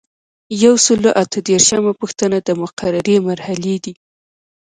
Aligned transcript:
یو 0.63 0.75
سل 0.85 0.99
او 1.09 1.13
اته 1.23 1.39
دیرشمه 1.47 1.93
پوښتنه 2.01 2.37
د 2.41 2.49
مقررې 2.61 3.17
مرحلې 3.29 3.75
دي. 3.83 3.93